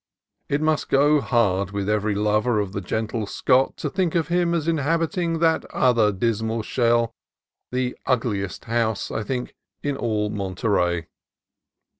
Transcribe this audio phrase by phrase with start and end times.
[0.49, 4.55] It must go hard with every lover of the gentle Scot to think of him
[4.55, 7.13] as inhabiting that other dismal shell,
[7.71, 9.53] the ugliest house, I think,
[9.83, 11.05] in all Monterey.